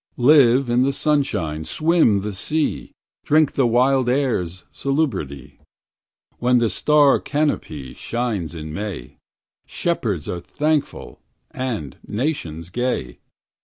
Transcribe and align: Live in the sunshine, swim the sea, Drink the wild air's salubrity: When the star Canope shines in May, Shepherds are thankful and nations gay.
Live 0.17 0.67
in 0.67 0.81
the 0.81 0.91
sunshine, 0.91 1.63
swim 1.63 2.21
the 2.21 2.33
sea, 2.33 2.91
Drink 3.23 3.53
the 3.53 3.67
wild 3.67 4.09
air's 4.09 4.65
salubrity: 4.71 5.59
When 6.39 6.57
the 6.57 6.69
star 6.71 7.19
Canope 7.19 7.95
shines 7.95 8.55
in 8.55 8.73
May, 8.73 9.17
Shepherds 9.67 10.27
are 10.27 10.39
thankful 10.39 11.19
and 11.51 11.99
nations 12.07 12.69
gay. 12.69 13.19